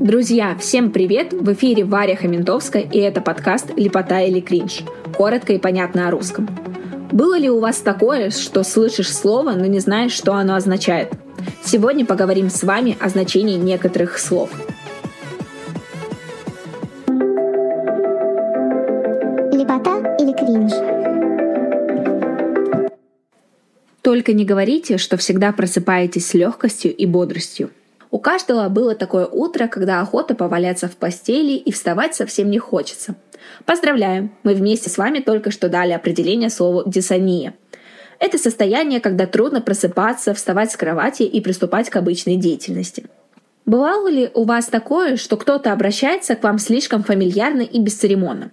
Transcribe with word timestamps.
Друзья, 0.00 0.56
всем 0.56 0.92
привет! 0.92 1.32
В 1.32 1.52
эфире 1.54 1.84
Варя 1.84 2.14
Хаментовская, 2.14 2.82
и 2.82 2.98
это 2.98 3.20
подкаст 3.20 3.76
«Лепота 3.76 4.20
или 4.20 4.38
кринж». 4.38 4.82
Коротко 5.16 5.52
и 5.52 5.58
понятно 5.58 6.06
о 6.06 6.12
русском. 6.12 6.48
Было 7.10 7.36
ли 7.36 7.50
у 7.50 7.58
вас 7.58 7.78
такое, 7.78 8.30
что 8.30 8.62
слышишь 8.62 9.12
слово, 9.12 9.54
но 9.54 9.66
не 9.66 9.80
знаешь, 9.80 10.12
что 10.12 10.34
оно 10.34 10.54
означает? 10.54 11.14
Сегодня 11.64 12.06
поговорим 12.06 12.48
с 12.48 12.62
вами 12.62 12.96
о 13.00 13.08
значении 13.08 13.56
некоторых 13.56 14.20
слов. 14.20 14.50
Лепота 19.52 20.16
или 20.20 20.32
кринж? 20.32 20.72
Только 24.02 24.32
не 24.32 24.44
говорите, 24.44 24.96
что 24.96 25.16
всегда 25.16 25.50
просыпаетесь 25.50 26.28
с 26.28 26.34
легкостью 26.34 26.94
и 26.94 27.04
бодростью. 27.04 27.70
У 28.10 28.18
каждого 28.18 28.68
было 28.68 28.94
такое 28.94 29.26
утро, 29.26 29.66
когда 29.66 30.00
охота 30.00 30.34
поваляться 30.34 30.88
в 30.88 30.96
постели 30.96 31.52
и 31.52 31.72
вставать 31.72 32.14
совсем 32.14 32.50
не 32.50 32.58
хочется. 32.58 33.16
Поздравляем! 33.64 34.32
Мы 34.42 34.54
вместе 34.54 34.88
с 34.88 34.98
вами 34.98 35.20
только 35.20 35.50
что 35.50 35.68
дали 35.68 35.92
определение 35.92 36.50
слову 36.50 36.82
«дисония». 36.86 37.54
Это 38.18 38.36
состояние, 38.36 39.00
когда 39.00 39.26
трудно 39.26 39.60
просыпаться, 39.60 40.34
вставать 40.34 40.72
с 40.72 40.76
кровати 40.76 41.22
и 41.22 41.40
приступать 41.40 41.88
к 41.88 41.96
обычной 41.96 42.36
деятельности. 42.36 43.06
Бывало 43.64 44.08
ли 44.08 44.30
у 44.34 44.44
вас 44.44 44.66
такое, 44.66 45.16
что 45.16 45.36
кто-то 45.36 45.72
обращается 45.72 46.34
к 46.34 46.42
вам 46.42 46.58
слишком 46.58 47.04
фамильярно 47.04 47.60
и 47.60 47.78
бесцеремонно? 47.78 48.50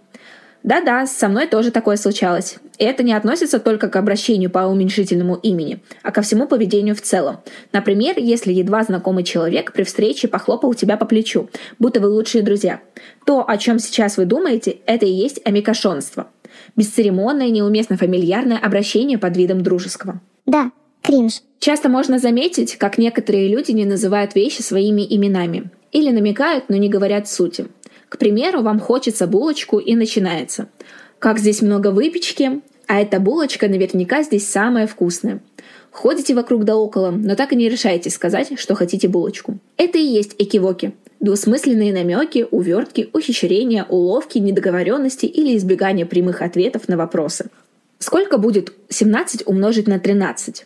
Да-да, 0.65 1.05
со 1.05 1.29
мной 1.29 1.45
тоже 1.45 1.69
такое 1.69 1.95
случалось. 1.95 2.57
И 2.79 2.83
это 2.83 3.03
не 3.03 3.13
относится 3.13 3.59
только 3.59 3.87
к 3.87 3.95
обращению 3.97 4.49
по 4.49 4.65
уменьшительному 4.65 5.35
имени, 5.35 5.83
а 6.01 6.11
ко 6.11 6.23
всему 6.23 6.47
поведению 6.47 6.95
в 6.95 7.01
целом. 7.01 7.37
Например, 7.71 8.15
если 8.17 8.51
едва 8.51 8.83
знакомый 8.83 9.23
человек 9.23 9.73
при 9.73 9.83
встрече 9.83 10.27
похлопал 10.27 10.73
тебя 10.73 10.97
по 10.97 11.05
плечу, 11.05 11.49
будто 11.77 11.99
вы 11.99 12.07
лучшие 12.09 12.43
друзья. 12.43 12.81
То, 13.27 13.47
о 13.47 13.57
чем 13.57 13.77
сейчас 13.77 14.17
вы 14.17 14.25
думаете, 14.25 14.77
это 14.87 15.05
и 15.05 15.11
есть 15.11 15.39
амикошонство. 15.45 16.29
Бесцеремонное, 16.75 17.51
неуместно 17.51 17.95
фамильярное 17.95 18.57
обращение 18.57 19.19
под 19.19 19.37
видом 19.37 19.61
дружеского. 19.61 20.19
Да, 20.47 20.71
кринж. 21.03 21.41
Часто 21.59 21.89
можно 21.89 22.17
заметить, 22.17 22.77
как 22.77 22.97
некоторые 22.97 23.49
люди 23.49 23.71
не 23.71 23.85
называют 23.85 24.33
вещи 24.33 24.63
своими 24.63 25.05
именами. 25.07 25.69
Или 25.91 26.09
намекают, 26.09 26.69
но 26.69 26.77
не 26.77 26.89
говорят 26.89 27.29
сути. 27.29 27.67
К 28.15 28.17
примеру, 28.17 28.61
вам 28.61 28.79
хочется 28.79 29.27
булочку 29.27 29.77
и 29.77 29.93
начинается. 29.93 30.69
Как 31.19 31.37
здесь 31.37 31.61
много 31.61 31.91
выпечки, 31.91 32.61
а 32.87 33.01
эта 33.01 33.19
булочка 33.19 33.67
наверняка 33.67 34.23
здесь 34.23 34.47
самая 34.47 34.87
вкусная. 34.87 35.41
Ходите 35.91 36.33
вокруг 36.33 36.63
да 36.63 36.77
около, 36.77 37.11
но 37.11 37.35
так 37.35 37.51
и 37.51 37.57
не 37.57 37.67
решаете 37.67 38.09
сказать, 38.09 38.57
что 38.57 38.73
хотите 38.73 39.09
булочку. 39.09 39.57
Это 39.75 39.97
и 39.97 40.05
есть 40.05 40.33
экивоки. 40.37 40.93
Двусмысленные 41.19 41.91
намеки, 41.91 42.47
увертки, 42.49 43.09
ухищрения, 43.11 43.83
уловки, 43.83 44.37
недоговоренности 44.37 45.25
или 45.25 45.57
избегание 45.57 46.05
прямых 46.05 46.41
ответов 46.41 46.87
на 46.87 46.95
вопросы. 46.95 47.49
Сколько 47.99 48.37
будет 48.37 48.71
17 48.87 49.45
умножить 49.45 49.87
на 49.87 49.99
13? 49.99 50.65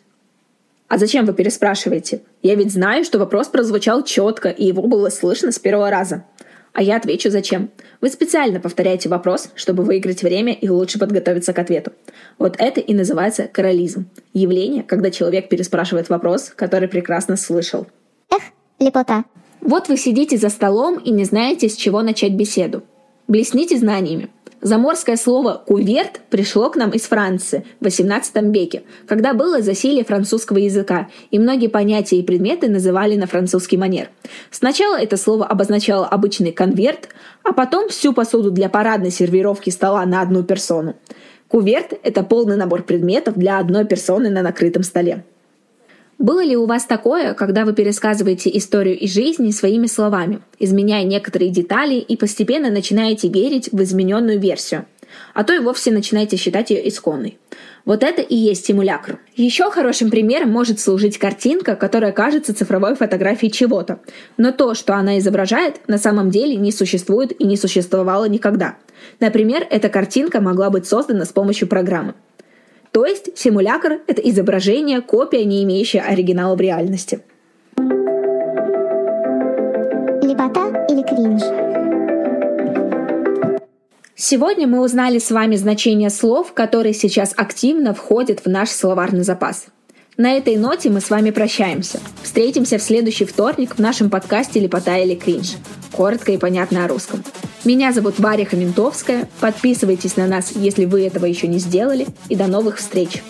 А 0.88 0.97
зачем 1.00 1.25
вы 1.25 1.33
переспрашиваете? 1.33 2.22
Я 2.44 2.53
ведь 2.53 2.72
знаю, 2.72 3.03
что 3.03 3.17
вопрос 3.17 3.47
прозвучал 3.47 4.03
четко, 4.03 4.50
и 4.50 4.66
его 4.66 4.83
было 4.83 5.09
слышно 5.09 5.52
с 5.52 5.58
первого 5.58 5.89
раза. 5.89 6.25
А 6.73 6.81
я 6.81 6.98
отвечу 6.98 7.30
зачем. 7.30 7.70
Вы 8.02 8.09
специально 8.09 8.59
повторяете 8.59 9.09
вопрос, 9.09 9.50
чтобы 9.56 9.84
выиграть 9.84 10.23
время 10.23 10.53
и 10.53 10.70
лучше 10.70 11.00
подготовиться 11.00 11.53
к 11.53 11.59
ответу. 11.59 11.92
Вот 12.38 12.56
это 12.59 12.80
и 12.80 12.94
называется 12.94 13.50
королизм. 13.52 14.08
Явление, 14.34 14.84
когда 14.84 15.11
человек 15.11 15.50
переспрашивает 15.50 16.09
вопрос, 16.09 16.52
который 16.56 16.88
прекрасно 16.88 17.38
слышал. 17.38 17.88
Эх, 18.31 18.42
лепота. 18.80 19.26
Вот 19.61 19.89
вы 19.89 19.98
сидите 19.98 20.38
за 20.38 20.50
столом 20.50 20.98
и 20.98 21.11
не 21.11 21.26
знаете, 21.26 21.67
с 21.67 21.76
чего 21.76 22.02
начать 22.02 22.34
беседу. 22.34 22.83
Блесните 23.28 23.78
знаниями. 23.78 24.30
Заморское 24.61 25.15
слово 25.15 25.61
«куверт» 25.65 26.19
пришло 26.29 26.69
к 26.69 26.75
нам 26.75 26.89
из 26.89 27.03
Франции 27.03 27.65
в 27.79 27.85
XVIII 27.85 28.52
веке, 28.52 28.83
когда 29.08 29.33
было 29.33 29.61
засилие 29.61 30.03
французского 30.03 30.58
языка, 30.58 31.08
и 31.31 31.39
многие 31.39 31.67
понятия 31.67 32.17
и 32.17 32.23
предметы 32.23 32.67
называли 32.67 33.15
на 33.15 33.25
французский 33.25 33.77
манер. 33.77 34.09
Сначала 34.52 34.99
это 34.99 35.15
слово 35.15 35.45
обозначало 35.45 36.05
обычный 36.05 36.52
конверт, 36.52 37.08
а 37.43 37.53
потом 37.53 37.87
всю 37.87 38.11
посуду 38.11 38.52
для 38.52 38.67
парадной 38.67 39.11
сервировки 39.11 39.69
стола 39.69 40.05
на 40.05 40.21
одну 40.21 40.43
персону. 40.43 40.95
Куверт– 41.48 41.93
это 42.03 42.23
полный 42.23 42.58
набор 42.58 42.83
предметов 42.83 43.36
для 43.37 43.59
одной 43.59 43.86
персоны 43.86 44.30
на 44.30 44.42
накрытом 44.42 44.83
столе. 44.83 45.23
Было 46.19 46.43
ли 46.43 46.57
у 46.57 46.65
вас 46.65 46.83
такое, 46.83 47.33
когда 47.33 47.63
вы 47.63 47.71
пересказываете 47.71 48.55
историю 48.57 48.99
из 48.99 49.13
жизни 49.13 49.52
своими 49.52 49.87
словами, 49.87 50.41
изменяя 50.59 51.05
некоторые 51.05 51.49
детали 51.49 51.95
и 51.95 52.17
постепенно 52.17 52.69
начинаете 52.69 53.30
верить 53.30 53.69
в 53.71 53.81
измененную 53.81 54.37
версию? 54.37 54.85
А 55.33 55.45
то 55.45 55.53
и 55.53 55.59
вовсе 55.59 55.91
начинаете 55.91 56.35
считать 56.35 56.71
ее 56.71 56.89
исконной. 56.89 57.37
Вот 57.85 58.03
это 58.03 58.21
и 58.21 58.35
есть 58.35 58.65
симулякр. 58.65 59.19
Еще 59.37 59.71
хорошим 59.71 60.11
примером 60.11 60.52
может 60.52 60.81
служить 60.81 61.17
картинка, 61.17 61.77
которая 61.77 62.11
кажется 62.11 62.53
цифровой 62.53 62.95
фотографией 62.95 63.51
чего-то. 63.51 64.01
Но 64.36 64.51
то, 64.51 64.73
что 64.73 64.95
она 64.95 65.19
изображает, 65.19 65.87
на 65.87 65.97
самом 65.97 66.31
деле 66.31 66.57
не 66.57 66.73
существует 66.73 67.31
и 67.39 67.45
не 67.45 67.55
существовало 67.55 68.25
никогда. 68.25 68.75
Например, 69.21 69.65
эта 69.69 69.87
картинка 69.87 70.41
могла 70.41 70.69
быть 70.69 70.86
создана 70.86 71.23
с 71.23 71.30
помощью 71.30 71.69
программы. 71.69 72.13
То 72.92 73.05
есть 73.05 73.38
симулятор— 73.38 74.00
это 74.08 74.22
изображение, 74.22 75.02
копия, 75.02 75.45
не 75.45 75.64
имеющая 75.64 76.02
оригинала 76.02 76.55
в 76.55 76.61
реальности. 76.61 77.22
Лепота 80.22 80.86
или 80.89 81.04
кринж? 81.04 81.42
Сегодня 84.16 84.67
мы 84.67 84.82
узнали 84.82 85.20
с 85.20 85.32
вами 85.32 85.55
значение 85.55 86.10
слов, 86.10 86.54
которые 86.54 86.94
сейчас 86.94 87.33
активно 87.38 87.94
входят 87.94 88.42
в 88.42 88.48
наш 88.48 88.70
словарный 88.70 89.23
запас. 89.23 89.67
На 90.17 90.33
этой 90.33 90.58
ноте 90.58 90.89
мы 90.89 90.99
с 90.99 91.10
вами 91.10 91.32
прощаемся. 91.32 92.02
Встретимся 92.23 92.78
в 92.78 92.82
следующий 92.82 93.23
вторник 93.23 93.76
в 93.76 93.80
нашем 93.80 94.10
подкасте 94.10 94.60
«Лепота 94.60 94.98
или 94.98 95.16
кринж». 95.16 95.55
Коротко 95.94 96.33
и 96.33 96.38
понятно 96.38 96.83
о 96.83 96.88
русском. 96.89 97.23
Меня 97.65 97.92
зовут 97.92 98.20
Варя 98.20 98.45
Хаментовская. 98.45 99.27
Подписывайтесь 99.42 100.15
на 100.15 100.27
нас, 100.27 100.53
если 100.55 100.86
вы 100.86 101.05
этого 101.05 101.25
еще 101.25 101.47
не 101.47 101.59
сделали. 101.59 102.08
И 102.30 102.36
до 102.36 102.47
новых 102.47 102.77
встреч! 102.77 103.21